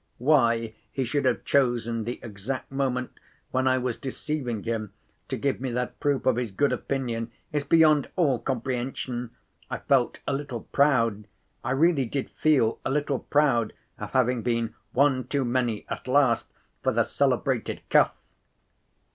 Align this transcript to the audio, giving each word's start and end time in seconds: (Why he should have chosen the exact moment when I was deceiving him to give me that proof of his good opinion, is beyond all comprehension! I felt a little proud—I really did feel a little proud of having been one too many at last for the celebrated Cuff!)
(Why 0.17 0.73
he 0.91 1.03
should 1.03 1.25
have 1.25 1.45
chosen 1.45 2.05
the 2.05 2.19
exact 2.23 2.71
moment 2.71 3.11
when 3.51 3.67
I 3.67 3.77
was 3.77 3.99
deceiving 3.99 4.63
him 4.63 4.93
to 5.27 5.37
give 5.37 5.61
me 5.61 5.69
that 5.73 5.99
proof 5.99 6.25
of 6.25 6.37
his 6.37 6.49
good 6.49 6.73
opinion, 6.73 7.31
is 7.51 7.63
beyond 7.65 8.09
all 8.15 8.39
comprehension! 8.39 9.29
I 9.69 9.77
felt 9.77 10.19
a 10.25 10.33
little 10.33 10.61
proud—I 10.61 11.69
really 11.69 12.05
did 12.05 12.31
feel 12.31 12.79
a 12.83 12.89
little 12.89 13.19
proud 13.19 13.73
of 13.99 14.09
having 14.09 14.41
been 14.41 14.73
one 14.91 15.27
too 15.27 15.45
many 15.45 15.85
at 15.87 16.07
last 16.07 16.51
for 16.81 16.91
the 16.91 17.03
celebrated 17.03 17.83
Cuff!) 17.91 18.11